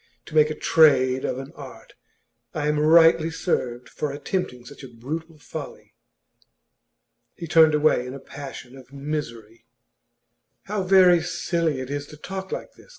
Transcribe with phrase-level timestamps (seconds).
[0.25, 1.93] To make a trade of an art!
[2.55, 5.93] I am rightly served for attempting such a brutal folly.'
[7.35, 9.67] He turned away in a passion of misery.
[10.63, 12.89] 'How very silly it is to talk like this!